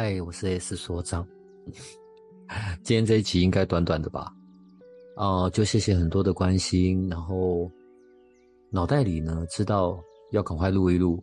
[0.00, 1.26] 嗨，我是 S 所长。
[2.84, 4.32] 今天这一集应该短短的吧？
[5.16, 7.08] 哦、就谢谢很多的关心。
[7.08, 7.68] 然后
[8.70, 11.20] 脑袋里呢，知道要赶快录一录。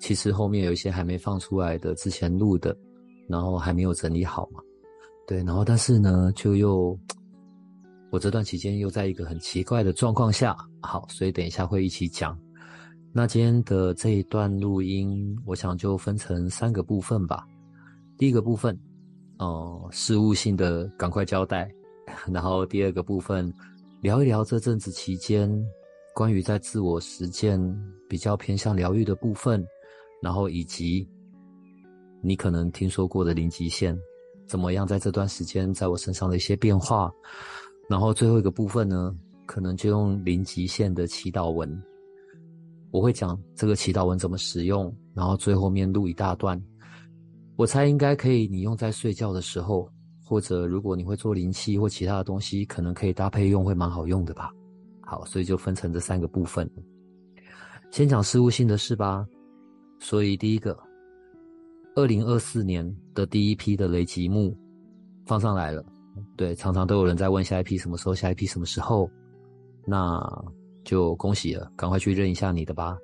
[0.00, 2.76] 其实后面有一些还没放出来的，之前录的，
[3.28, 4.60] 然后还没有整理好嘛。
[5.24, 6.98] 对，然后但是呢，就又
[8.10, 12.36] 我这段期间又在一个很奇怪的状况下，好，所以等一下会一起讲。
[13.12, 17.46] 那今天的这一段录音，我想就分成三个部分吧。
[18.22, 18.78] 第一个部分，
[19.40, 21.68] 哦、事务性的赶快交代，
[22.32, 23.52] 然后第二个部分，
[24.00, 25.50] 聊一聊这阵子期间
[26.14, 27.60] 关于在自我实践
[28.08, 29.66] 比较偏向疗愈的部分，
[30.22, 31.04] 然后以及
[32.22, 33.98] 你可能听说过的零极限
[34.46, 37.12] 怎么样在这段时间在我身上的一些变化，
[37.88, 39.12] 然后最后一个部分呢，
[39.46, 41.68] 可能就用零极限的祈祷文，
[42.92, 46.62] 我会讲这个祈祷文怎么使用，然后最后面录一大段。
[47.56, 49.88] 我猜应该可以，你用在睡觉的时候，
[50.24, 54.50] 或者如果你会做灵气或其他的东西，可能可以搭配用，会蛮好用的吧。
[55.02, 56.68] 好，所以就分成这三个部分。
[57.90, 59.26] 先讲事务性的事吧。
[60.00, 60.76] 所以第一个，
[61.94, 64.56] 二零二四年的第一批的雷吉木
[65.26, 65.84] 放上来了。
[66.36, 69.08] 对，常常都有人在问下一批什么时候，下一批什么时候，
[69.86, 70.20] 那
[70.84, 72.96] 就恭喜了，赶快去认一下你的吧。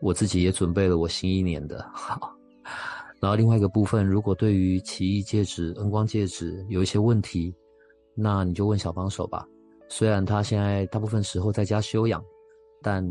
[0.00, 1.86] 我自己也准备了我新一年的。
[1.92, 2.34] 好。
[3.20, 7.54] 然后另外一个部分，如果对于奇异戒指、恩光戒指有一些问题，
[8.14, 9.46] 那你就问小帮手吧。
[9.88, 12.24] 虽然他现在大部分时候在家休养，
[12.80, 13.04] 但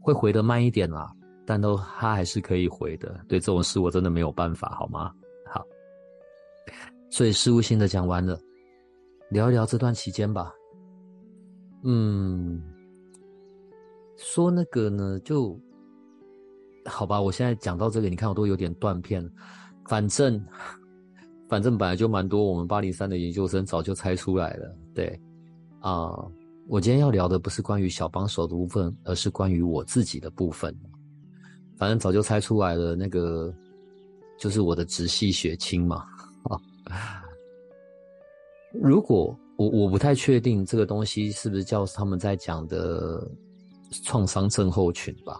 [0.00, 1.12] 会回得慢一点啦，
[1.44, 3.20] 但都他还是可以回的。
[3.26, 5.12] 对这种事，我真的没有办法，好吗？
[5.46, 5.66] 好，
[7.10, 8.40] 所以事务性的讲完了，
[9.30, 10.52] 聊一聊这段期间吧。
[11.82, 12.62] 嗯，
[14.16, 15.58] 说那个呢，就。
[16.86, 19.28] 好吧，我现在讲到这个，你看我都有点断片。
[19.86, 20.44] 反正，
[21.48, 24.76] 反正本来就蛮多，我们八灵三的研究生早就猜出来了。
[24.94, 25.20] 对，
[25.80, 26.10] 啊、
[26.68, 30.74] 我今天要聊的不是关于小帮手的部分，而是关于我自己的部分。
[31.76, 33.52] 反正早就猜出来了，那个
[34.38, 36.04] 就是我的直系血亲嘛。
[36.44, 36.58] 啊
[38.72, 43.28] 如果我我不太确定这个东西是不是叫他们在讲的
[44.04, 45.36] 创伤症候群吧。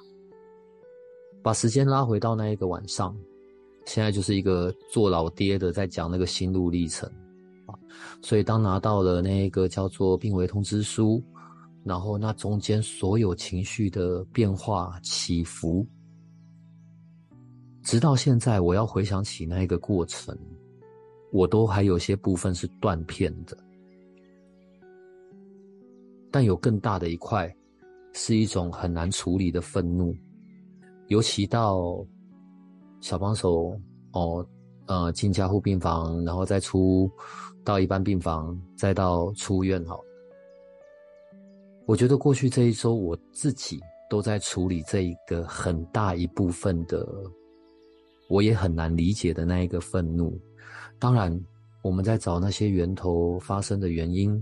[1.42, 3.16] 把时间拉回到那一个晚上，
[3.86, 7.10] 现在就是一个做老爹的在讲那个心路历程
[7.66, 7.74] 啊。
[8.22, 11.22] 所以当拿到了那一个叫做病危通知书，
[11.82, 15.86] 然后那中间所有情绪的变化起伏，
[17.82, 20.36] 直到现在我要回想起那一个过程，
[21.32, 23.56] 我都还有些部分是断片的，
[26.30, 27.50] 但有更大的一块，
[28.12, 30.14] 是一种很难处理的愤怒。
[31.10, 32.06] 尤其到
[33.00, 33.76] 小帮手
[34.12, 34.46] 哦，
[34.86, 37.10] 呃，进加护病房，然后再出
[37.64, 39.84] 到一般病房，再到出院。
[39.86, 40.00] 好，
[41.84, 47.04] 我觉得过去这一周，我自己都在处理这一个很大一部分的，
[48.28, 50.40] 我也很难理解的那一个愤怒。
[51.00, 51.36] 当然，
[51.82, 54.40] 我们在找那些源头发生的原因。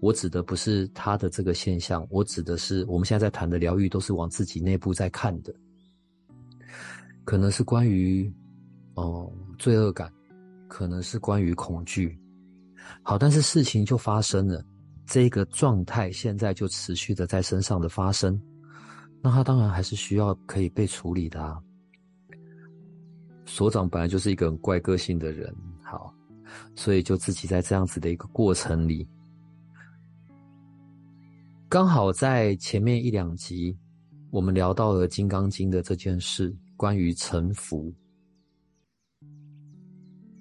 [0.00, 5.52] 我指的不是他的这个现象，我指的是我们现在在谈的疗愈，都是往自己内部在看的。
[7.28, 8.32] 可能是关于，
[8.94, 10.10] 哦，罪恶感，
[10.66, 12.18] 可能是关于恐惧。
[13.02, 14.64] 好，但是事情就发生了，
[15.04, 18.40] 这个状态现在就持续的在身上的发生，
[19.20, 21.60] 那他当然还是需要可以被处理的啊。
[23.44, 26.10] 所长本来就是一个很怪个性的人，好，
[26.74, 29.06] 所以就自己在这样子的一个过程里，
[31.68, 33.76] 刚好在前面一两集，
[34.30, 36.56] 我们聊到了《金刚经》的这件事。
[36.78, 37.92] 关于臣服，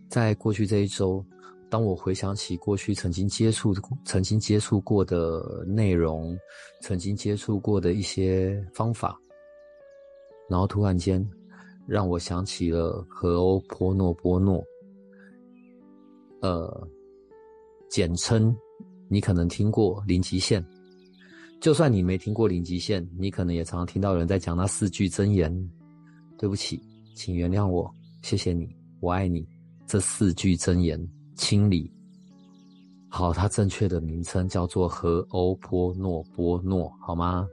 [0.08, 1.26] 在过去这一周，
[1.68, 3.74] 当我回想起过去曾经接触、
[4.06, 6.38] 曾经接触过的内容，
[6.84, 9.20] 曾经接触过的一些方法，
[10.48, 11.28] 然后突然间
[11.88, 14.64] 让我想起了和欧波诺波诺，
[16.42, 16.88] 呃，
[17.90, 18.56] 简称
[19.10, 20.64] 你可能听过零极限，
[21.60, 25.52] 就算你没听过零极限，你可能也常常听到有人在讲那四句真言。
[26.38, 26.82] 对不起，
[27.16, 27.92] 请原谅我，
[28.22, 28.70] 谢谢你，
[29.00, 29.48] 我爱你。
[29.88, 31.00] 这四句真言，
[31.36, 31.92] 清理。
[33.10, 37.48] 好，它正确的名称叫做荷欧波诺波诺，好吗？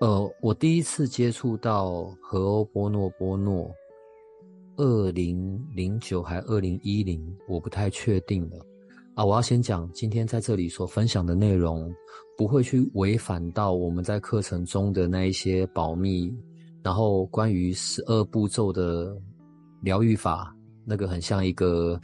[0.00, 3.72] 呃，我第一次接触到荷欧波诺波诺，
[4.76, 8.58] 二零零九还二零一零，我不太确定了。
[9.14, 11.90] 啊，我要先讲，今天在这里所分享的内容，
[12.36, 16.30] 不会去违反到我们在课程中的那一些保密，
[16.86, 19.20] 然后关于十二步骤的
[19.80, 20.54] 疗愈法，
[20.84, 22.00] 那个很像一个，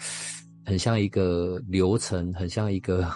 [0.67, 3.09] 很像一个流程，很像一个。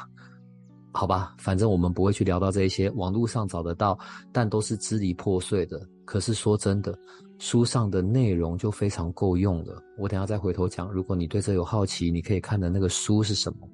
[0.95, 3.99] 好吧，反正我们不会去聊到这一些，网络上找得到，
[4.33, 5.85] 但都是支离破碎的。
[6.05, 6.97] 可是说真的，
[7.41, 9.83] 书上的内容就非常够用了。
[9.99, 13.69] 我等下再回头讲，如果你对这有好奇，你可以看的那个书是什么。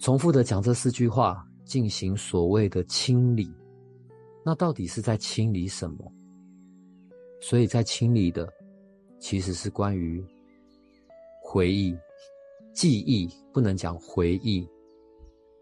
[0.00, 3.48] 重复的讲这四句话，进行所谓的清理。
[4.44, 6.12] 那到底是在清理什么？
[7.40, 8.52] 所以在清理的，
[9.18, 10.24] 其实是关于
[11.42, 11.96] 回忆、
[12.72, 14.68] 记忆，不能讲回忆。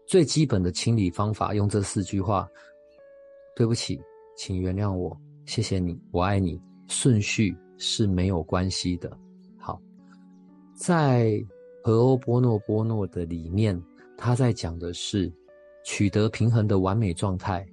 [0.07, 2.47] 最基本的清理方法，用这四句话：
[3.55, 3.99] 对不起，
[4.37, 6.61] 请原谅我，谢谢你，我爱你。
[6.87, 9.11] 顺序是没有关系的。
[9.57, 9.81] 好，
[10.75, 11.43] 在
[11.83, 13.81] 荷欧波诺波诺的里面，
[14.15, 15.33] 他在讲的是
[15.83, 17.65] 取得平衡的完美状态，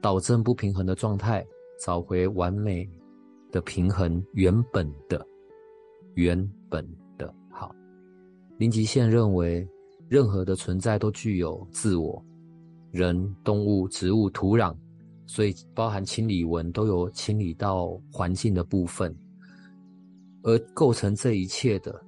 [0.00, 1.46] 导正不平衡的状态，
[1.78, 2.88] 找回完美
[3.50, 5.26] 的平衡，原本的，
[6.14, 6.36] 原
[6.68, 6.86] 本
[7.18, 7.34] 的。
[7.50, 7.74] 好，
[8.58, 9.66] 林极限认为。
[10.08, 12.24] 任何的存在都具有自我，
[12.92, 14.72] 人、动物、植物、土壤，
[15.26, 19.12] 所以包含清理文都有清理到环境的部分，
[20.44, 22.00] 而构成这一切的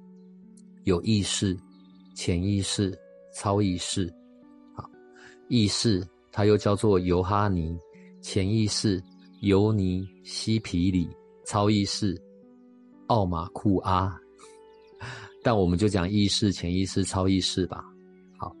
[0.85, 1.59] 有意识、
[2.15, 2.97] 潜意识、
[3.33, 4.09] 超意识。
[4.73, 4.89] 好，
[5.49, 6.01] 意识
[6.31, 7.77] 它又叫做尤哈尼，
[8.21, 9.03] 潜意识
[9.41, 11.09] 尤尼西皮里，
[11.45, 12.19] 超意识
[13.07, 14.13] 奥马库阿。
[15.41, 17.81] 但我们就讲意识、潜意识、超意识吧。
[18.37, 18.53] 好，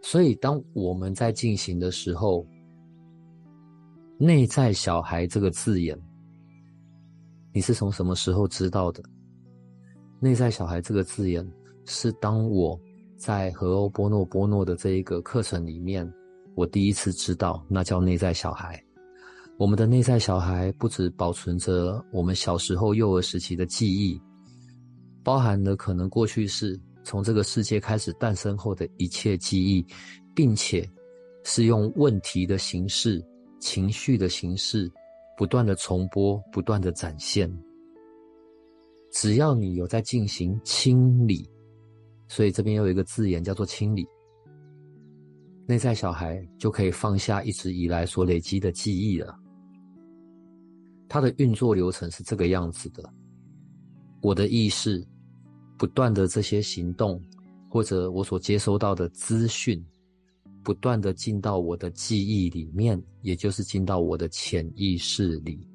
[0.00, 2.46] 所以当我们在进行的时候
[4.16, 6.00] ，“内在小孩”这个字眼，
[7.52, 9.02] 你是从什么时候知道的
[10.18, 11.46] ？“内在小孩”这个字眼
[11.84, 12.80] 是当我
[13.18, 16.10] 在荷欧波诺波诺的这一个课程里面，
[16.54, 18.82] 我第一次知道，那叫内在小孩。
[19.62, 24.20] 我们的内在小孩不只保存着我们小时候幼儿时期的记忆。
[25.22, 29.86] 包含了可能过去是从这个世界开始诞生后的一切记忆，
[30.34, 30.84] 并且
[31.44, 33.24] 是用问题的形式、
[33.60, 34.90] 情绪的形式，
[35.38, 37.48] 不断的重播、不断的展现。
[39.12, 41.48] 只要你有在进行清理，
[42.26, 44.04] 所以这边又有一个字眼叫做清理，
[45.68, 49.38] 内在小孩就可以放下一直以来所累积的记忆了。
[51.12, 53.12] 它的运作流程是这个样子的，
[54.22, 55.06] 我的意识。
[55.76, 57.20] 不断的这些行动，
[57.68, 59.84] 或者我所接收到的资讯，
[60.62, 65.68] 不断的进到我的记忆里面，也就是进到我的潜意识里。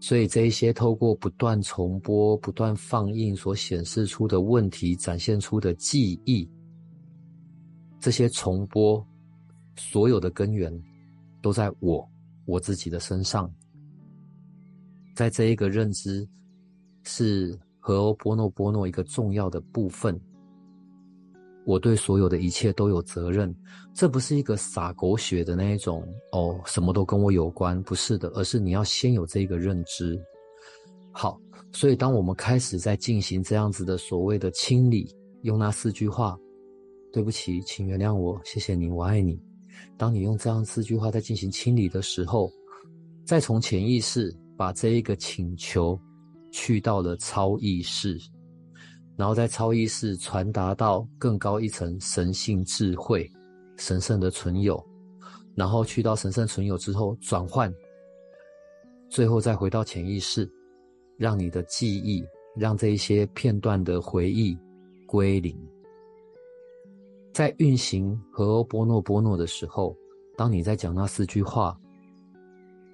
[0.00, 6.48] 所以这一些透过不断重播、不断放映所显示出的问题，展现出的记忆，
[8.00, 9.06] 这些重播
[9.76, 10.72] 所有的根源
[11.42, 12.08] 都在我
[12.46, 13.52] 我自己的身上，
[15.18, 16.24] 在这一个认知
[17.02, 17.58] 是。
[17.80, 20.20] 和欧波诺波诺一个重要的部分，
[21.64, 23.54] 我对所有的一切都有责任。
[23.94, 30.20] 这不是一个洒狗血的那一种哦，什么都跟我有关，不是的，而是你要先有这个认知。
[31.12, 31.40] 好，
[31.72, 35.10] 所以当我们开始在进行这样子的所谓的清理，
[35.40, 36.36] 用那四句话：
[37.10, 39.40] 对不起，请原谅我，谢谢你，我爱你。
[39.96, 42.52] 当你用这样四句话在进行清理的时候，
[43.24, 45.98] 再从潜意识把这一个请求。
[46.50, 48.18] 去到了超意识，
[49.16, 53.30] 然后在超意识传达到更高一层神性智慧、
[53.76, 54.82] 神圣的存有，
[55.54, 57.72] 然后去到神圣存有之后转换，
[59.10, 60.50] 最后再回到潜意识，
[61.18, 62.24] 让你的记忆，
[62.56, 64.56] 让这一些片段的回忆
[65.06, 65.54] 归零。
[67.34, 69.94] 在运行和波诺波诺的时候，
[70.34, 71.78] 当你在讲那四句话，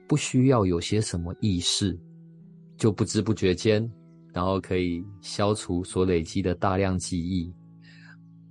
[0.08, 1.99] 不需要有些什么意识。
[2.76, 3.88] 就不知不觉间，
[4.32, 7.54] 然后可以消除所累积的大量记忆。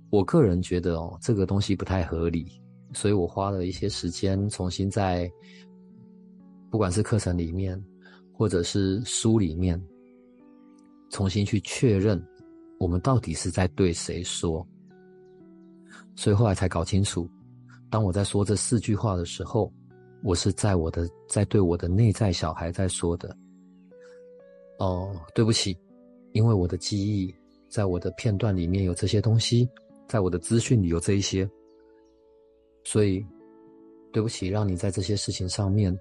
[0.08, 2.46] 我个人觉得哦，这个东西不太合理，
[2.94, 5.30] 所以我花了一些时间重新在，
[6.70, 7.80] 不管是课程里面，
[8.32, 9.80] 或者是书里面，
[11.10, 12.20] 重新去确认
[12.80, 14.66] 我们到底是在对谁说。
[16.16, 17.28] 所以后来才搞清楚，
[17.90, 19.70] 当我在说这四句话的时候，
[20.24, 23.36] 我是在我的在对我的内在小孩在说的。
[24.78, 25.76] 哦，对不起，
[26.32, 27.32] 因为我的记忆
[27.68, 29.68] 在我的片段里面有这些东西，
[30.08, 31.46] 在我的资讯里有这一些，
[32.84, 33.22] 所以
[34.14, 35.94] 对不起，让你在这些事情上面，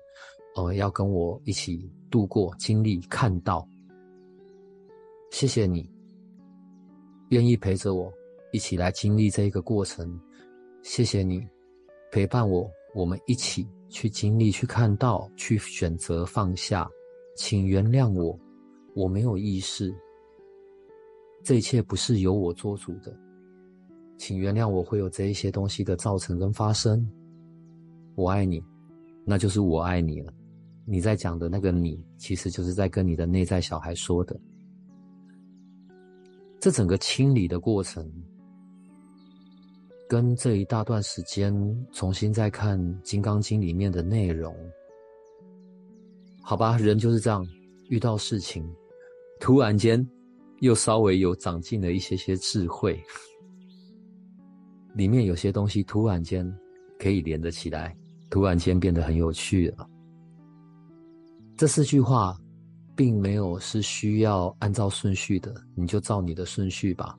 [0.55, 3.67] 呃，要跟我一起度过、经历、看到。
[5.31, 5.89] 谢谢你，
[7.27, 8.09] 愿意陪着我
[8.53, 10.17] 一起来经历这一个过程。
[10.81, 11.45] 谢谢你
[12.09, 16.89] 陪伴我，我们一起去经历、去看到、去选择放下。
[17.35, 18.37] 请原谅我。
[18.95, 19.93] 我没有意识，
[21.43, 23.15] 这一切不是由我做主的，
[24.17, 27.07] 请原谅我会有这一些东西的造成跟发生。
[28.15, 28.61] 我爱你，
[29.25, 30.31] 那就是我爱你了。
[30.85, 34.39] 你在讲的那个你，其实就是在跟你的内在小孩说的。
[36.59, 38.07] 这整个清理的过程，
[40.07, 41.53] 跟这一大段时间
[41.91, 44.55] 重新再看《金刚经》里面的内容，
[46.41, 47.47] 好吧，人就是这样，
[47.89, 48.63] 遇到事情。
[49.39, 50.05] 突然间，
[50.59, 53.01] 又稍微有长进了一些些智慧，
[54.93, 56.49] 里面有些东西突然间
[56.99, 57.95] 可以连得起来，
[58.29, 59.89] 突然间变得很有趣了。
[61.57, 62.37] 这四句话，
[62.95, 67.17] 并没有是需要按照顺序的，你就照你的顺序吧。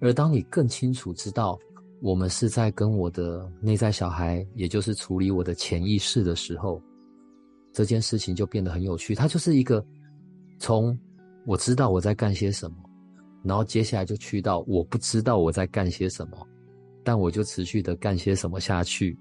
[0.00, 1.58] 而当你更清楚知道，
[2.02, 6.82] 我们是在跟我的内在小孩，也就是处理我的潜意识的时候，
[7.72, 9.14] 这件事情就变得很有趣。
[9.14, 9.84] 它就是一个
[10.58, 10.98] 从。
[11.44, 12.76] 我知道我在干些什么，
[13.42, 16.46] 然后接下来就去到我不知道我在干些什么，
[17.02, 19.18] 但我就持续的干些什么下去，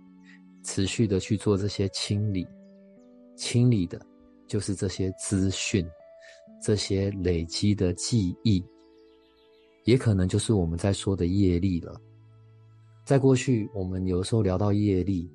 [0.63, 2.45] 持续的去做这些清理，
[3.35, 3.99] 清理的
[4.45, 5.83] 就是这些资讯，
[6.61, 8.63] 这些累积的记忆，
[9.85, 11.99] 也可能就是我们在说的业力了。
[13.03, 15.29] 在过去，我们有时候聊到业力，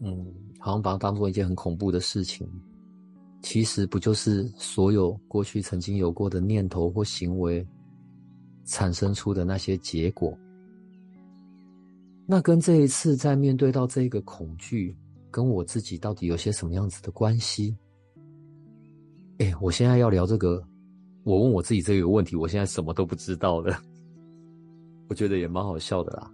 [0.00, 0.26] 嗯，
[0.58, 2.48] 好像把它当做一件很恐怖的事情。
[3.42, 7.66] 其实不就是所有过去曾经有过的念头或行为
[8.66, 10.36] 产生出的那些结果？
[12.26, 14.94] 那跟这一次在面对到这个恐惧，
[15.30, 17.74] 跟我自己到底有些什么样子的关系？
[19.38, 20.62] 哎，我现在要聊这个，
[21.24, 23.82] 我问我自己这个问题，我现在什么都不知道了。
[25.08, 26.30] 我觉得也蛮好笑的啦。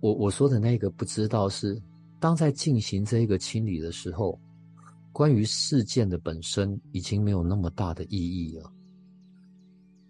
[0.00, 1.80] 我我说的那个不知道是，
[2.20, 4.38] 当在进行这一个清理的时候。
[5.12, 8.70] 关于事件的本身已经没有那么大的意义了。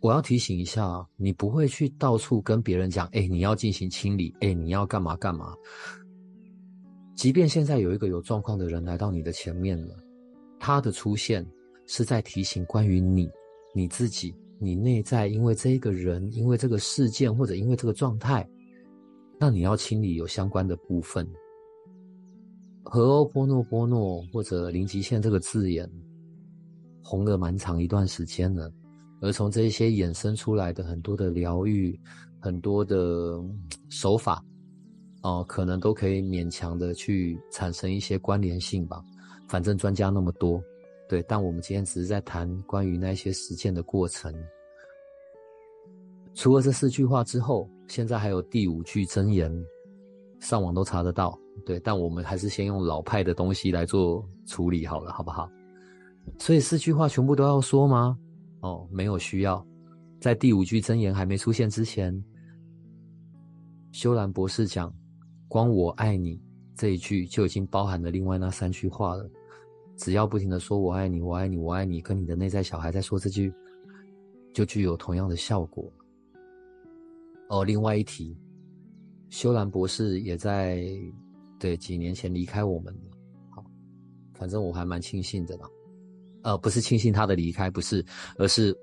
[0.00, 5.55] 我要提醒一下，你不会去到处跟别人讲：“哎，你要进行清理，哎，你要干嘛干嘛。”
[7.14, 9.95] 即便现在有一个有状况的人来到你的前面了，
[10.59, 11.47] 他的出现
[11.87, 13.31] 是在提醒关于你、
[13.76, 18.45] 你自己、你内在，因为这一个人、因为这个事件或者因为这个状态，
[19.38, 21.26] 那你要清理有相关的部分。
[22.85, 25.90] 和欧波诺波诺或者零极限这个字眼
[27.02, 28.73] 红了蛮长一段时间了，
[29.21, 31.99] 而从这些衍生出来的很多的疗愈、
[32.38, 33.43] 很多的
[33.88, 34.40] 手法，
[35.23, 39.02] 哦、可能都可以勉强的去产生一些关联性吧。
[39.49, 40.62] 反正专家那么多，
[41.09, 41.23] 对。
[41.28, 44.33] 但我们今天只是在谈关于那些实践的过程。
[46.37, 49.50] 除了这四句话之后，现在还有第五句真言，
[50.38, 51.37] 上网都查得到。
[51.64, 55.50] 对，但我们还是先用老派的东西来做处理好了，好不好？
[56.38, 58.19] 所以四句话全部都要说吗？
[58.61, 59.66] 哦，没有需要。
[60.21, 62.23] 在第五句真言还没出现之前，
[63.90, 64.95] 修兰博士讲，
[65.49, 66.38] 光我爱你
[66.75, 69.26] 这一句就已经包含了另外那三句话了。
[69.97, 73.50] 只要不停的说我爱你，我爱你，我爱你，跟你的内在小孩在说这句，
[74.52, 75.90] 就具有同样的效果。
[77.48, 78.36] 哦，另外一提，
[79.30, 80.86] 修兰博士也在。
[81.58, 83.00] 对，几年前离开我们了。
[83.48, 83.64] 好，
[84.34, 85.66] 反正我还蛮庆幸的啦。
[86.42, 88.04] 呃，不是庆幸他的离开，不是，
[88.36, 88.76] 而是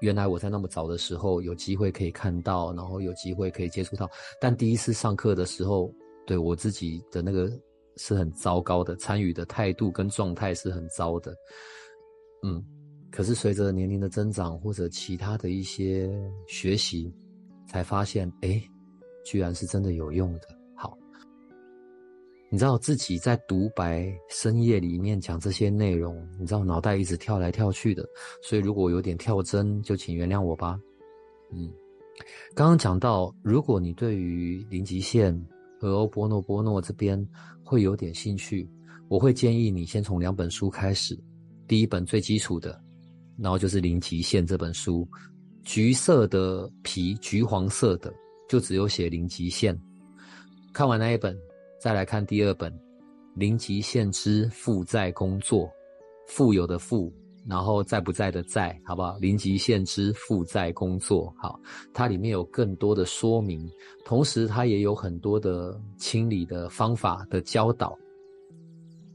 [0.00, 4.08] 原来我在那么早的时候有机会可以看到，然后有机会可以接触到。
[4.40, 5.92] 但第一次上课的时候，
[6.24, 7.50] 对我自己的那个
[7.96, 11.34] 是很糟糕的，参与的态度跟状态是很糟的。
[12.44, 12.64] 嗯，
[13.10, 16.08] 可是随着年龄的增长或者其他的一些
[16.46, 17.12] 学习，
[17.72, 18.62] 才发现，哎，
[19.24, 20.48] 居然是真的有用的。
[20.76, 20.94] 好
[22.50, 28.06] 你知道自己在独白深夜里面讲这些内容，你知道脑袋一直跳来跳去的，
[28.42, 30.78] 所以如果有点跳针，就请原谅我吧。
[31.50, 31.72] 嗯，
[32.54, 35.34] 刚刚讲到，如果你对于零极限
[35.80, 37.26] 和欧波诺波诺这边
[37.64, 38.68] 会有点兴趣，
[39.08, 41.18] 我会建议你先从两本书开始。
[41.66, 42.78] 第一本最基础的，
[43.38, 45.08] 然后就是零极限这本书，
[45.62, 48.12] 橘色的皮，橘黄色的，
[48.48, 49.78] 就只有写零极限。
[50.72, 51.36] 看完那一本。
[51.80, 52.72] 再来看第二本，
[53.34, 55.68] 零极限之负债工作，
[56.28, 57.12] 富有的富，
[57.44, 59.18] 然后在不在的在，好不好？
[59.18, 61.58] 零极限之负债工作，好，
[61.92, 63.68] 它里面有更多的说明，
[64.04, 67.98] 同时它也有很多的清理的方法的教导。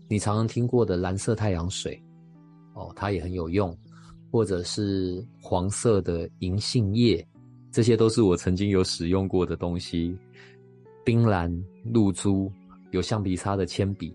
[0.09, 1.97] 你常常听过的蓝色太阳水，
[2.73, 3.73] 哦，它也很有用，
[4.31, 7.25] 或者是黄色的银杏叶，
[7.71, 10.17] 这些都是我曾经有使用过的东西。
[11.05, 11.49] 冰蓝、
[11.85, 12.51] 露珠，
[12.91, 14.13] 有橡皮擦的铅笔，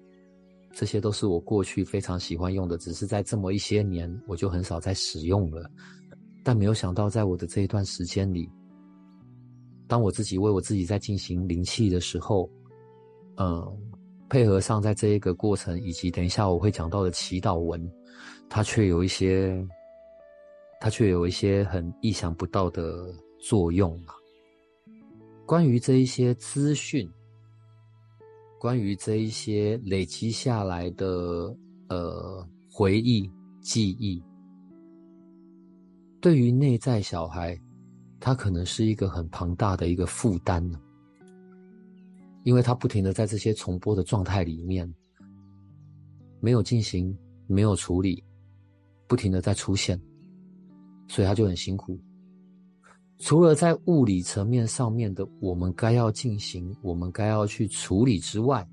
[0.72, 2.76] 这些都是我过去非常喜欢用的。
[2.76, 5.70] 只是在这么一些年，我就很少再使用了。
[6.44, 8.46] 但没有想到，在我的这一段时间里，
[9.86, 12.50] 当我自己为我自己在进行灵气的时候，
[13.36, 13.66] 嗯，
[14.28, 17.90] 配合上在这一个过程，以及等一下我会讲到的祈祷文，
[18.50, 19.66] 它却有一些，
[20.84, 24.16] 它却有一些很意想不到的作用啊。
[25.46, 27.08] 关于这一些资讯，
[28.58, 31.56] 关于这一些累积下来的
[31.88, 34.20] 呃回忆记忆，
[36.20, 37.56] 对于内在小孩，
[38.18, 40.80] 他可能是一个很庞大的一个负担呢，
[42.42, 44.92] 因为他不停的在这些重播的状态里面，
[46.40, 48.20] 没有进行，没有处理，
[49.06, 50.00] 不停的在出现，
[51.12, 52.00] 所以他就很辛苦。
[53.18, 58.66] 除了在物理层面上面的我们该要进行、我们该要去处理之外，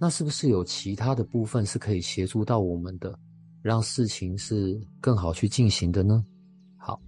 [0.00, 3.14] 那是不是有其他的部分是可以协助到我们的，
[3.60, 6.24] 让事情是更好去进行的呢？
[6.78, 6.98] 好，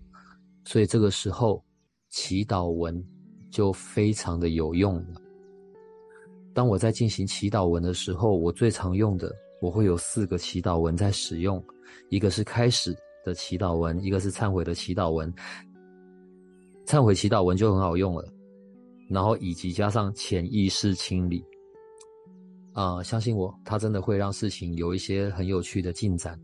[0.67, 1.65] 所以这个时候
[2.11, 3.03] 祈祷文
[3.51, 5.23] 就非常的有用了。
[6.53, 11.65] 当我在进行祈祷文的时候，我最常用的，我会有四个祈祷文在使用，
[12.11, 15.33] 一个是开始的祈祷文，一个是忏悔的祈祷文，
[16.87, 18.25] 忏悔祈祷文就很好用了，
[19.09, 21.43] 然后以及加上潜意识清理，
[22.75, 26.39] 啊、相信我，它真的会让事情有一些很有趣的进展，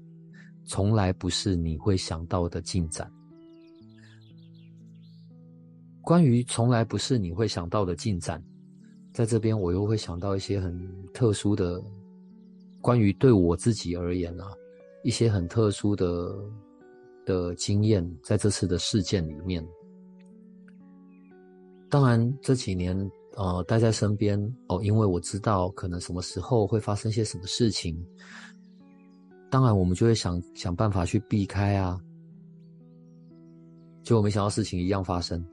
[0.65, 3.11] 从来不是你会想到的进展。
[6.03, 8.43] 关于从来不是你会想到的进展，
[9.13, 10.75] 在这边我又会想到一些很
[11.13, 11.81] 特殊的，
[12.81, 14.51] 关于对我自己而言啊，
[15.05, 16.35] 一些很特殊的。
[17.25, 19.67] 的经验，在这次的事件里面，
[21.89, 22.97] 当然这几年
[23.37, 27.97] 呃待在身边哦，因为我知道可能什么时候会发生些什么事情，
[29.51, 32.01] 当然我们就会想想办法去避开啊，
[34.03, 35.45] 结果没想到事情一样发生，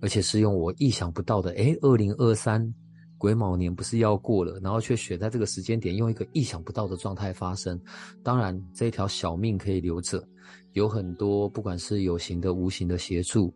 [0.00, 2.74] 而且是用我意想不到的，诶，二零二三。
[3.22, 7.80] 癸卯年不是要过了，然后却选在这个时间点，用一个意想不到的状态发生。
[8.20, 10.26] 当然，这一条小命可以留着，
[10.72, 13.54] 有很多不管是有形的、无形的协助，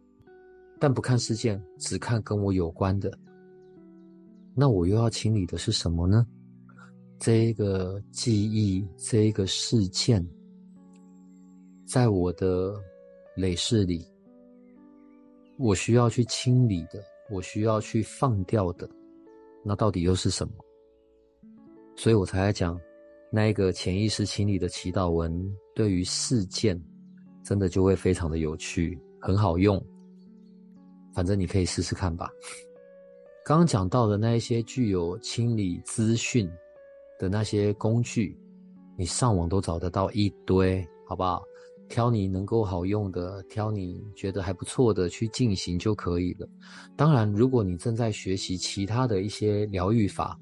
[0.79, 3.13] 但不看事件，只看跟我有关的。
[4.55, 6.25] 那我又要清理的是什么呢？
[7.19, 10.25] 这一个记忆，这一个事件，
[11.85, 12.73] 在我的
[13.35, 14.07] 累世里，
[15.59, 17.03] 我需要去清理的，
[17.33, 18.89] 我需要去放掉的。
[19.69, 20.53] 那到底又是什么？
[21.97, 22.81] 所以我才来讲，
[23.33, 26.81] 那一个潜意识清理的祈祷文，对于事件，
[27.43, 29.85] 真的就会非常的有趣，很好用。
[31.13, 32.31] 反正你可以试试看吧。
[33.45, 36.49] 刚刚讲到的那一些具有清理资讯
[37.19, 38.39] 的那些工具，
[38.97, 41.43] 你上网都找得到一堆，好不好？
[41.89, 46.49] 挑你能够好用的，挑你觉得还不错的去进行就可以了。
[46.97, 50.39] 当然，如果你正在学习其他的一些疗愈法，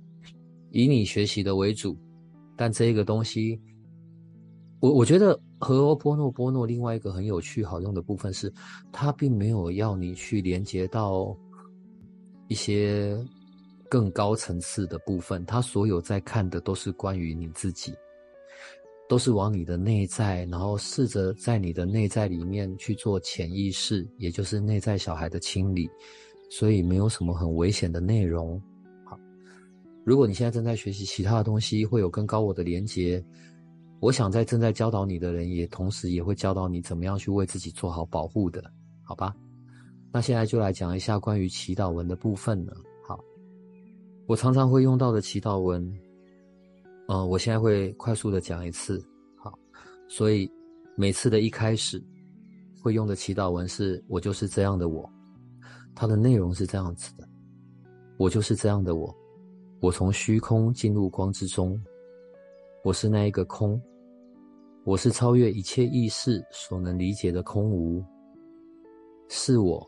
[0.70, 1.96] 以你学习的为主，
[2.56, 3.60] 但这个东西，
[4.80, 8.52] 我我觉得和欧波诺波诺另外一个很有趣好用的部分是，
[8.90, 11.36] 它并没有要你去连接到
[12.48, 13.16] 一些
[13.88, 17.94] 更高层次的部分，它所有在看的都是关于你自己。
[19.14, 25.88] 都是往你的内在，然后试着在你的内在里面去做潜意识，也就是内在小孩的清理，
[26.50, 28.60] 所以没有什么很危险的内容。
[29.04, 29.16] 好，
[30.04, 33.24] 如果你现在正在学习其他的东西，会有更高我的连接，
[34.00, 38.64] 我想在正在教导你的人，也同时也会教导你怎么样去为自己做好保护的，
[39.04, 39.32] 好吧？
[40.12, 42.74] 那现在就来讲一下关于祈祷文的部分了。
[43.06, 43.16] 好，
[44.26, 46.03] 我常常会用到的祈祷文。
[47.08, 49.04] 嗯，我现在会快速的讲一次，
[49.36, 49.52] 好，
[50.08, 50.50] 所以
[50.96, 52.02] 每次的一开始
[52.82, 55.08] 会用的祈祷文是“我就是这样的我”，
[55.94, 57.28] 它的内容是这样子的
[58.16, 59.14] ：“我就是这样的我，
[59.80, 61.78] 我从虚空进入光之中，
[62.82, 63.80] 我是那一个空，
[64.84, 68.02] 我是超越一切意识所能理解的空无，
[69.28, 69.86] 是我，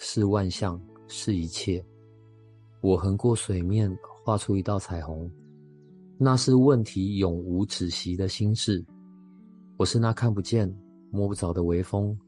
[0.00, 1.84] 是万象，是一切，
[2.80, 5.30] 我横过水面，画出一道彩虹，
[6.20, 8.84] 那是问题永无止息的心智。
[9.76, 10.68] 我是那看不见、
[11.12, 12.18] 摸不着的微风，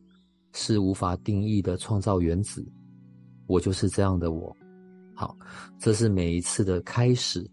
[0.53, 2.65] 是无法定义的创造原子。
[3.49, 4.57] 我就是这样的我。
[5.13, 5.37] 好，
[5.77, 7.45] 这是每一次的开始，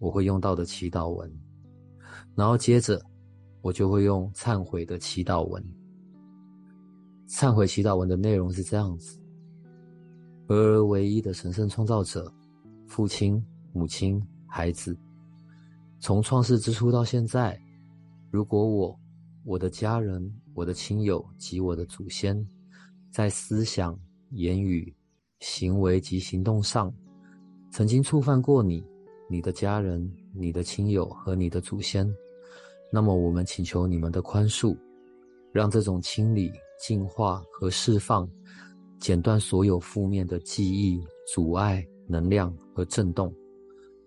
[0.00, 1.32] 我会用到的祈祷文。
[2.34, 3.00] 然后接着，
[3.62, 5.64] 我就会用忏悔的祈祷文。
[7.28, 9.16] 忏悔祈祷文的内容是这样子：
[10.48, 12.30] 而唯一的神圣创造者，
[12.88, 13.40] 父亲、
[13.72, 14.96] 母亲、孩子，
[16.04, 17.58] 从创世之初到现在，
[18.30, 19.00] 如果我、
[19.42, 22.46] 我的家人、我的亲友及我的祖先，
[23.10, 23.98] 在思想、
[24.32, 24.94] 言语、
[25.40, 26.92] 行为及行动上，
[27.72, 28.84] 曾经触犯过你、
[29.30, 32.06] 你的家人、你的亲友和你的祖先，
[32.92, 34.76] 那么我们请求你们的宽恕，
[35.54, 36.52] 让这种清理。
[36.78, 38.28] 净化和释放，
[38.98, 43.32] 剪断所有负面的记忆、阻碍、能量和震动，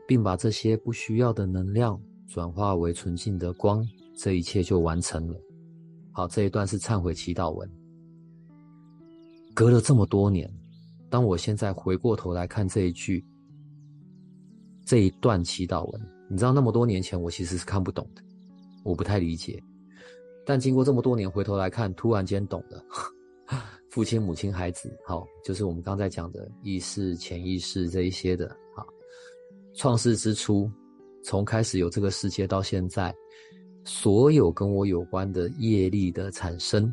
[0.08, 3.86] 并把这些不需要的能量转化为纯净的光，
[4.18, 5.40] 这一切就完成了。
[6.12, 7.70] 好，这一段是忏悔祈祷文。
[9.54, 10.52] 隔了这么多年，
[11.10, 13.24] 当我现在回过头来看这一句、
[14.86, 18.22] 这一段祈祷文，你知道，那么多年前我其实是看不懂的，
[18.84, 19.62] 我不太理解。
[20.46, 22.84] 但经过这么多年回头来看，突然间懂了。
[23.90, 28.48] 父亲、母亲、孩子，好，就是我们刚才讲的意识、潜意识这一些的。
[28.76, 28.86] 好，
[29.78, 30.70] 创世之初，
[31.24, 33.14] 从开始有这个世界到现在，
[33.86, 36.92] 所有跟我有关的业力的产生，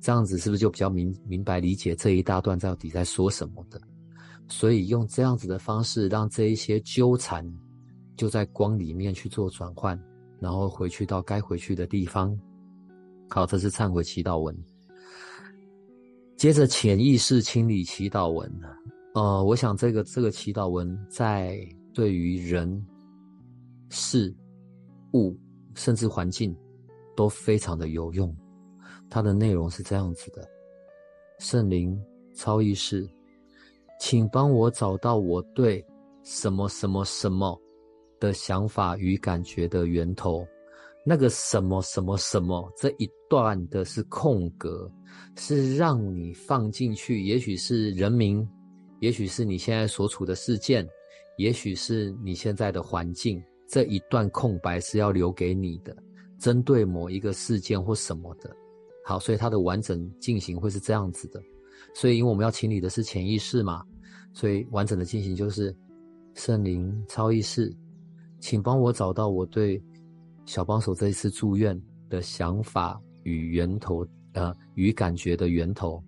[0.00, 3.80] 这样子是不是就比较明明白理解这一大段到底在说什么的？
[4.48, 7.44] 所以用这样子的方式，让这一些纠缠
[8.16, 10.00] 就在光里面去做转换。
[10.38, 12.38] 然后回去到该回去的地方。
[13.28, 14.56] 好，这是忏悔祈祷文。
[16.36, 18.48] 接着潜意识清理祈祷文。
[19.16, 21.58] 呃，我想这个这个祈祷文在
[21.94, 22.86] 对于人、
[23.88, 24.30] 事、
[25.14, 25.34] 物，
[25.74, 26.54] 甚至环境
[27.16, 28.36] 都非常的有用。
[29.08, 30.46] 它的内容是这样子的：
[31.38, 31.98] 圣灵、
[32.34, 33.08] 超意识，
[33.98, 35.82] 请帮我找到我对
[36.22, 37.58] 什么什么什么。
[38.18, 40.46] 的想法与感觉的源头，
[41.04, 44.90] 那个什么什么什么这一段的是空格，
[45.36, 48.46] 是让你放进去，也许是人名，
[49.00, 50.86] 也许是你现在所处的事件，
[51.38, 55.96] 也许是你现在的环境，这一段空白是要留给你的，
[56.38, 58.54] 针对某一个事件或什么的。
[59.04, 61.40] 好，所以它的完整进行会是这样子的。
[61.94, 63.84] 所以，因为我们要清理的是潜意识嘛，
[64.32, 65.74] 所以完整的进行就是
[66.34, 67.72] 圣灵超意识。
[68.38, 69.82] 请帮我找到我对
[70.44, 76.02] 小帮手这一次住院的想法与源头，呃，与感觉的源头。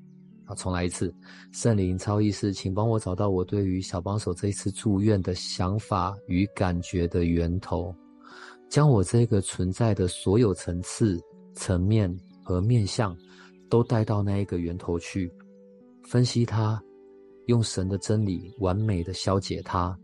[0.49, 1.15] 好，重来一次，
[1.53, 7.95] 圣灵超意识，请帮我找到我对于小帮手这一次住院的想法与感觉的源头，
[8.71, 11.21] 将我这个存在的所有层次、
[11.53, 12.11] 层面
[12.43, 13.15] 和面相
[13.69, 15.31] 都带到那一个源头去，
[16.03, 16.83] 分析它，
[17.45, 19.95] 用神的真理完美的消解它。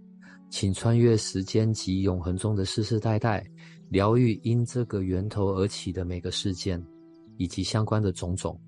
[0.50, 3.42] 请穿越时间及永恒中的世世代代，
[3.88, 6.84] 疗愈因这个源头而起的每个事件，
[7.38, 8.60] 以及相关的种种。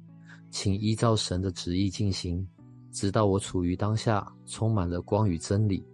[0.59, 2.43] 请依照神的旨意进行，
[2.91, 5.85] 直到我处于当下，充满了光与真理，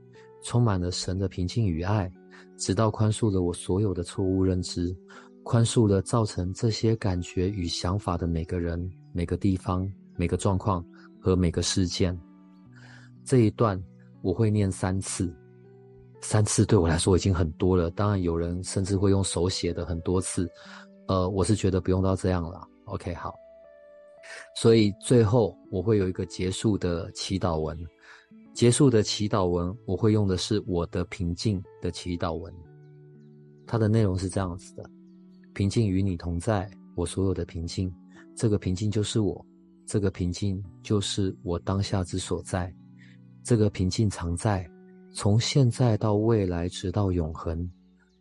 [0.45, 2.09] 充满了神的平静与爱，
[2.57, 4.97] 直到宽恕了我所有的错误认知，
[5.43, 10.83] 宽恕了造成这些感觉与想法的每个人、每个地方、每个状况
[11.21, 12.17] 和每个事件。
[13.25, 13.83] 这一段
[14.23, 15.35] 我会念三次。
[16.21, 20.49] 三次对我来说已经很多了，当然有人甚至会用手写的很多次，
[21.09, 22.65] 呃，我是觉得不用到这样了。
[22.85, 23.42] OK，好。
[24.55, 27.79] 所以最后我会有一个结束的祈祷文，
[28.55, 32.53] 结束的祈祷文我会用的是我的平静的祈祷文，
[33.67, 34.89] 它的内容是这样子的：
[35.55, 37.93] 平静与你同在，我所有的平静，
[38.37, 39.45] 这个平静就是我，
[39.87, 42.75] 这个平静就是我当下之所在，
[43.43, 44.69] 这个平静常在。
[45.15, 47.71] 从现在到未来，直到永恒，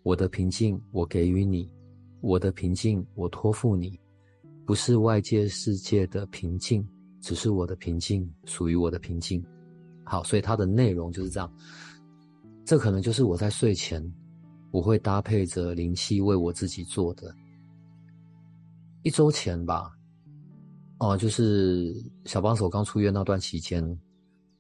[0.04, 1.72] 我的平静我给予你，
[2.20, 3.98] 我的平静我托付你，
[4.72, 6.88] 不是外界世界的平静，
[7.20, 9.44] 只是我的平静属于我的平静。
[10.06, 11.54] 好，所以它的内容就是这样。
[12.64, 14.02] 这可能就是我在睡前
[14.72, 17.36] 我会搭配着灵气为我自己做的。
[19.04, 19.92] 一周前吧，
[21.00, 23.86] 哦，就是小帮手刚出院那段期间。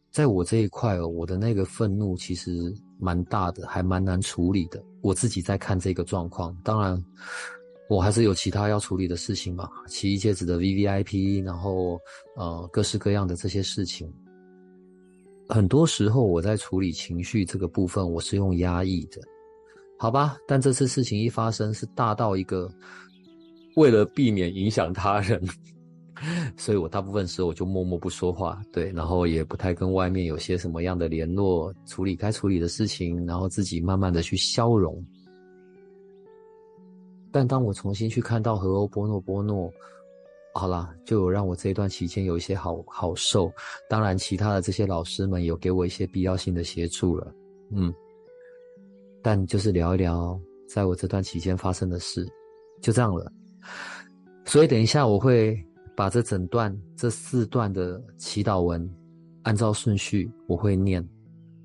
[0.09, 4.83] 在我这一块哦，我的那个愤怒其实蛮大的，还蛮难处理的。
[4.99, 7.01] 我自己在看这个状况，当然
[7.91, 11.99] 我还是有其他要处理的事情嘛，奇异戒指的 VVIP，然后
[12.37, 14.09] 呃各式各样的这些事情。
[15.49, 19.19] 很多时候我在处理情绪这个部分，我是用压抑的，
[19.99, 20.37] 好吧？
[20.47, 22.71] 但这次事情一发生，是大到一个
[23.75, 25.45] 为了避免影响他人，
[26.55, 35.05] 所以我大部分时候我就默默不说话，对，然后也不太跟外面有些什么样的联络，处理该处理的事情，然后自己慢慢的去消融。
[37.31, 39.71] 但当我重新去看到和欧波诺波诺。
[40.53, 43.49] 好啦，就有让我这一段期间有一些好好受。
[43.89, 47.33] 当然，其他的这些老师们有给我一些必要性的协助了，
[47.69, 47.93] 嗯。
[49.21, 52.27] 但就是聊一聊，在我这段期间发生的事，
[52.81, 53.31] 就这样了。
[54.43, 55.57] 所以等一下我会
[55.95, 58.93] 把这整段这四段的祈祷文
[59.43, 61.07] 按照顺序我会念，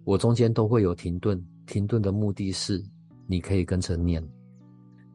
[0.05, 2.81] 我中间都会有停顿，停顿的目的是
[3.27, 4.23] 你可以跟着念。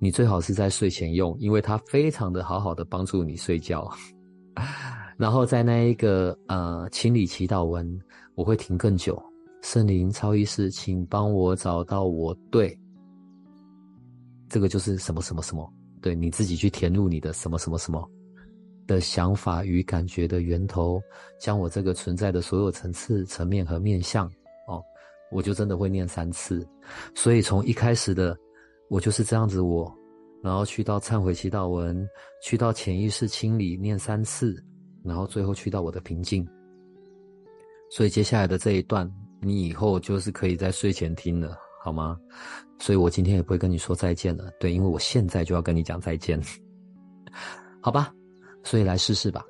[0.03, 3.87] 你最好是在睡前用，因为它非常的好好的帮助你睡觉。
[5.15, 8.01] 然后在那一个呃清理祈祷文，
[8.33, 9.21] 我会停更久。
[9.61, 12.75] 圣灵超意识，请帮我找到我对
[14.49, 18.03] 这个就是什么什么什么，对你自己去填入你的什么什么什么
[18.87, 20.99] 的想法与感觉的源头，
[21.39, 24.25] 将我这个存在的所有层次、层面和面向
[24.67, 24.81] 哦，
[25.31, 26.67] 我就真的会念三次。
[27.13, 28.35] 所以从一开始的。
[28.91, 29.89] 我就是这样子我，
[30.43, 32.05] 然后去到忏悔祈祷文，
[32.43, 34.61] 去到潜意识清理念三次，
[35.01, 36.45] 然后最后去到我的平静。
[37.89, 42.19] 所以接下来的这一段，你以后就是可以在睡前听了，好吗？
[42.79, 46.37] 所以我今天也不会跟你说再见了，对，因为我现在就要跟你讲再见，
[47.79, 48.13] 好吧？
[48.61, 49.41] 所以来试试吧，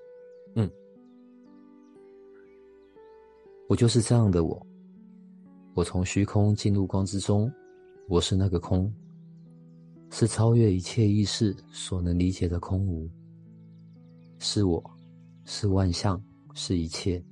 [0.55, 0.69] 嗯，
[3.67, 4.67] 我就是这样的我，
[5.73, 7.51] 我从虚空进入光之中，
[8.07, 8.93] 我是那个空。
[10.13, 13.09] 是超越一切意识所能理解的空无，
[14.39, 14.83] 是我，
[15.45, 16.21] 是万象，
[16.53, 17.23] 是一切。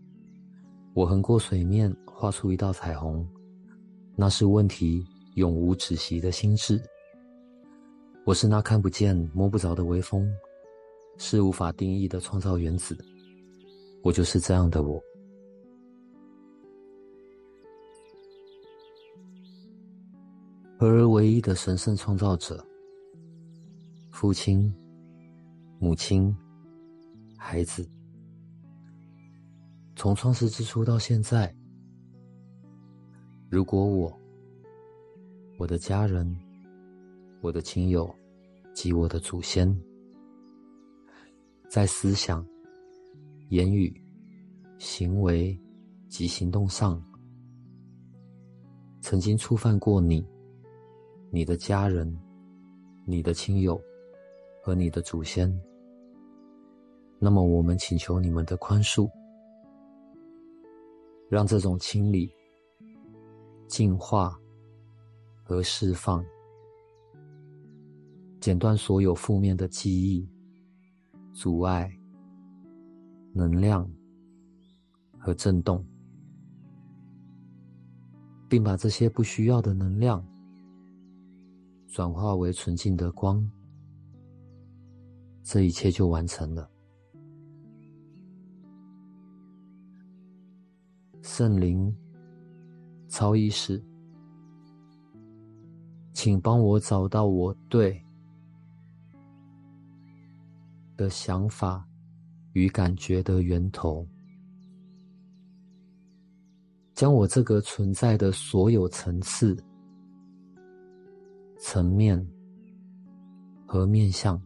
[0.94, 3.28] 我横过水面，画出一道彩虹，
[4.16, 6.82] 那是问题永无止息的心智。
[8.26, 10.26] 我是那看不见、摸不着的微风，
[11.18, 12.98] 是无法定义的创造原子。
[14.04, 15.04] 我就是这样的我，
[20.80, 22.66] 而为一的神圣创造者。
[24.20, 24.70] 父亲、
[25.80, 26.36] 母亲、
[27.38, 27.90] 孩子，
[29.96, 31.56] 从创世之初到现在，
[33.50, 34.20] 如果我、
[35.58, 36.38] 我的家人、
[37.40, 38.14] 我的亲友
[38.74, 39.74] 及我的祖先，
[41.70, 42.46] 在思想、
[43.48, 44.04] 言语、
[44.80, 45.58] 行为
[46.10, 47.02] 及行动上，
[49.00, 50.28] 曾经触犯过你、
[51.32, 52.14] 你的家人、
[53.06, 53.82] 你的亲友，
[54.70, 55.52] 和你的祖先，
[57.18, 59.10] 那么我们请求你们的宽恕，
[61.28, 62.32] 让这种清理、
[63.68, 64.40] 净化
[65.42, 66.24] 和释放，
[68.40, 70.30] 剪断所有负面的记忆、
[71.34, 71.92] 阻碍、
[73.34, 73.90] 能量
[75.18, 75.84] 和震动，
[78.48, 80.24] 并把这些不需要的能量
[81.88, 83.44] 转化为纯净的光。
[85.44, 86.70] 这一切就完成了。
[91.22, 91.96] 圣灵、
[93.08, 93.84] 超意识，
[96.14, 98.04] 请帮我找到我对
[100.98, 101.88] 的想法
[102.54, 104.08] 与感觉的源头，
[106.94, 109.58] 将我这个存在的所有层次、
[111.60, 112.28] 层面
[113.66, 114.42] 和面向。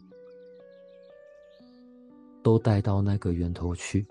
[2.43, 4.06] 都带到那个源头去，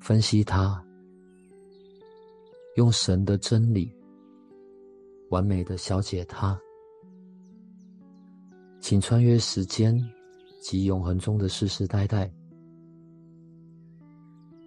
[0.00, 0.82] 分析它，
[2.76, 3.94] 用神的真理
[5.28, 6.58] 完美的消解它。
[8.80, 9.94] 请穿越时间
[10.62, 12.30] 及永恒中的世世代代，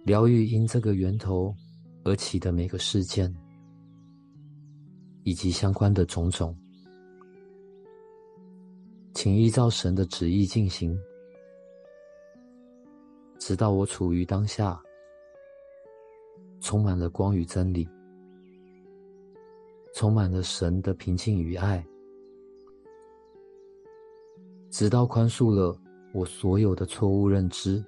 [0.04, 1.54] 疗愈因这个源头
[2.04, 3.32] 而起的每个事件，
[5.24, 6.56] 以及相关的种种。
[9.14, 10.96] 请依照神的旨意进行。
[13.38, 14.80] 直到我处于当下，
[16.60, 17.88] 充满了光与真理，
[19.94, 21.86] 充满了神的平静与爱，
[24.70, 25.80] 直到宽恕了
[26.12, 27.82] 我所有的错误认知，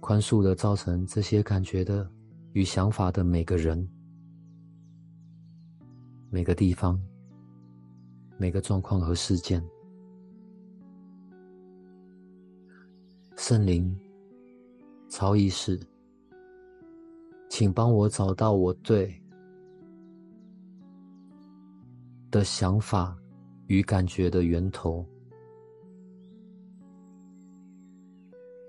[0.00, 2.08] 宽恕了造成这些感觉的
[2.52, 3.88] 与想法的每个人、
[6.30, 7.00] 每个地方、
[8.36, 9.66] 每个状况和事件。
[13.36, 13.94] 圣灵，
[15.08, 15.78] 曹医师，
[17.50, 19.12] 请帮我找到我对
[22.30, 23.16] 的想法
[23.66, 25.04] 与感觉的源头，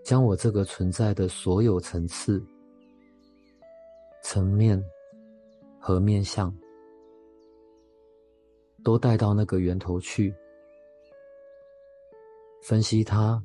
[0.04, 2.44] 将我这个存在的所有层次、
[4.24, 4.84] 层面
[5.80, 6.54] 和面向，
[8.84, 10.34] 都带到那个源头去，
[12.64, 13.42] 分析它，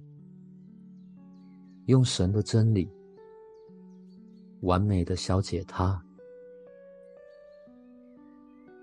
[1.91, 2.89] 用神的真理，
[4.61, 6.01] 完美的消解它。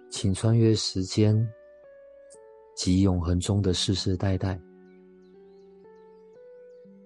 [0.09, 1.47] 请穿越时间
[2.75, 4.59] 及永恒中的世世代代，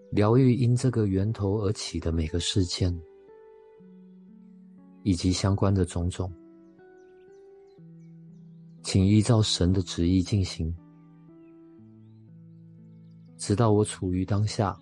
[0.09, 2.91] 疗愈因这个源头而起的每个事件，
[5.03, 6.33] 以及相关的种种。
[8.81, 10.75] 请依照神的旨意进行，
[13.37, 14.75] 直到我处于当下，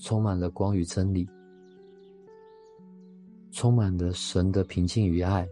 [0.00, 1.28] 充满了光与真理，
[3.52, 5.48] 充满了神的平静与爱。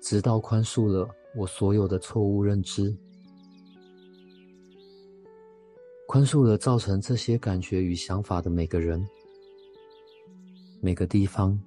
[0.00, 2.96] 直到宽恕了我所有的错误认知，
[6.06, 9.04] 宽恕了造成这些感觉与想法的每个人、
[10.80, 11.58] 每个地方、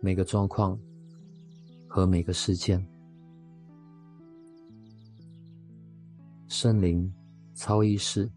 [0.00, 0.78] 每个状况
[1.86, 2.84] 和每个事件。
[6.48, 7.10] 圣灵、
[7.54, 8.30] 超意识，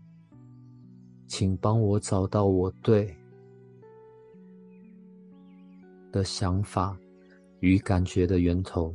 [1.28, 3.16] 请帮我找到我对
[6.12, 6.98] 的想法。
[7.62, 8.94] 与感觉的源头，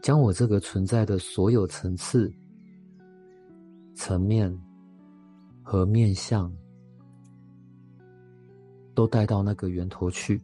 [0.00, 2.32] 将我这个存在的所有层次、
[3.94, 4.52] 层面
[5.62, 6.52] 和面相，
[8.94, 10.42] 都带到那个源头去，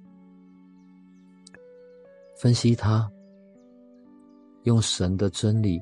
[2.37, 3.11] 分析它，
[4.63, 5.81] 用神的真理，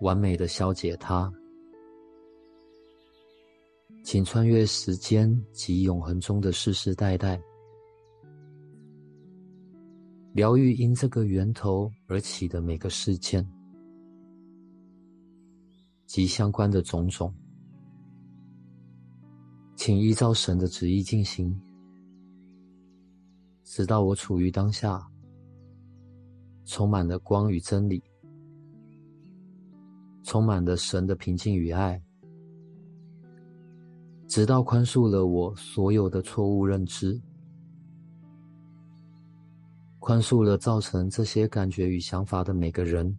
[0.00, 1.32] 完美的消解它。
[4.04, 7.40] 请穿越时间及永恒中的世世代代。
[10.32, 13.44] 疗愈因这个源头而起的每个事件
[16.04, 17.34] 及相关的种种，
[19.74, 21.58] 请依照神的旨意进行，
[23.64, 25.04] 直到我处于当下，
[26.66, 28.00] 充满了光与真理，
[30.26, 32.02] 充满了神的平静与爱，
[34.26, 37.18] 直到宽恕了我所有的错误认知。
[40.00, 43.16] 宽恕了造成这些感觉与想法的每个人、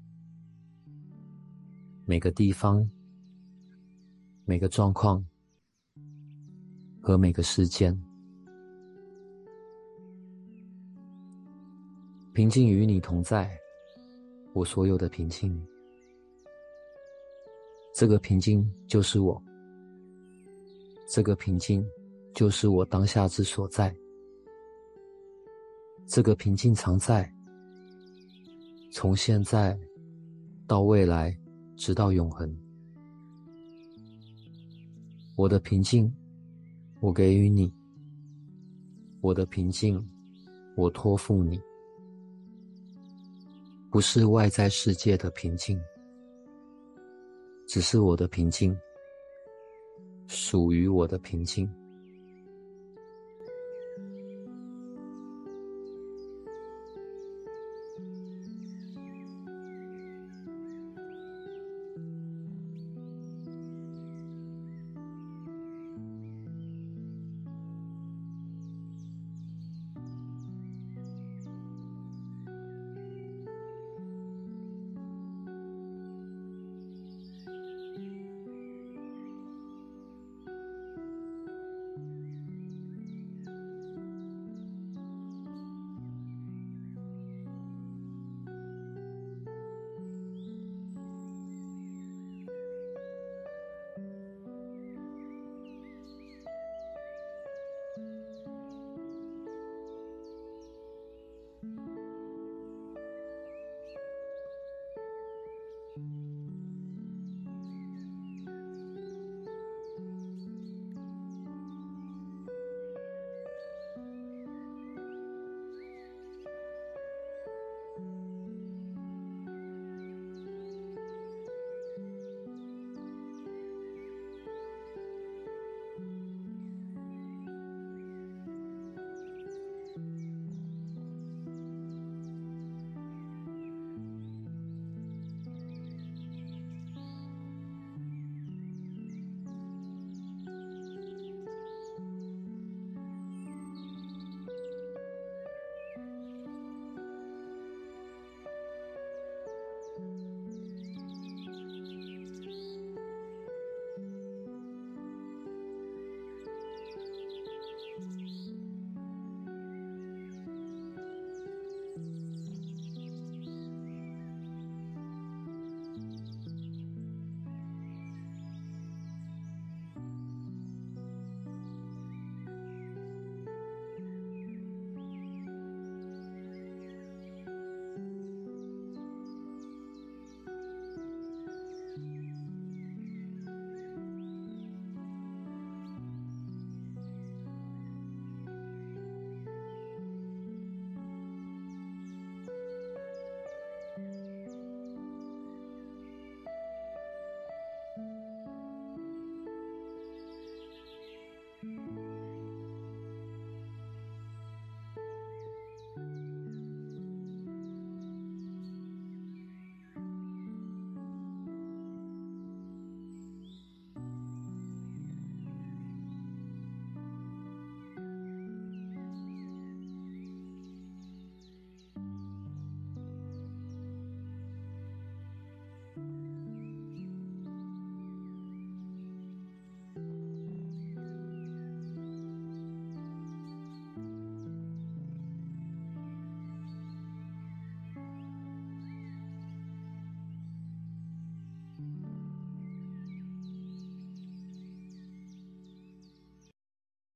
[2.03, 2.85] 每个地方、
[4.43, 5.25] 每个状况
[7.01, 7.97] 和每个事件。
[12.33, 13.49] 平静与你同在，
[14.53, 15.57] 我所有的平静。
[17.99, 19.41] 这个平静就是我，
[21.09, 21.83] 这个平静
[22.35, 23.91] 就是我当下之所在。
[26.05, 27.27] 这个平静常在，
[28.91, 29.75] 从现在
[30.67, 31.35] 到未来，
[31.75, 32.55] 直到永恒。
[35.35, 36.15] 我的平静，
[36.99, 37.67] 我给予你；
[39.21, 40.07] 我的平静，
[40.75, 41.59] 我托付你。
[43.89, 45.81] 不是外在世界的平静，
[47.67, 48.75] 只是我的平静，
[50.27, 51.69] 属于我的平静。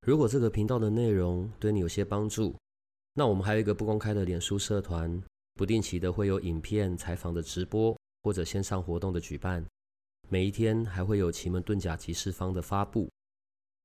[0.04, 2.56] 如果这个频道的内容对你有些帮助，
[3.14, 5.22] 那我们还有一个不公开的脸书社团，
[5.54, 9.64] 不定期的会有影片采访的直播或者线上活动的举办，
[10.28, 13.08] 每一天还会有奇门遁甲集市方的发布。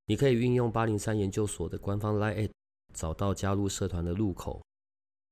[0.07, 2.49] 你可以运用八零三研究所的官方 LINE@
[2.95, 4.63] 找到加入社团的入口。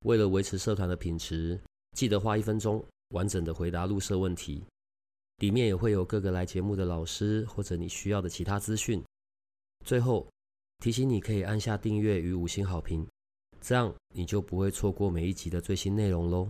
[0.05, 1.59] 为了维持社团的品质，
[1.97, 4.63] 记得花一分钟完整的回答入社问题。
[5.39, 9.03] 里面也会有各个来节目的老师或者你需要的其他资讯。
[9.85, 10.27] 最后
[10.85, 13.09] 提醒你可以按下订阅与五星好评，
[13.59, 16.47] 这样你就不会错过每一集的最新内容喽。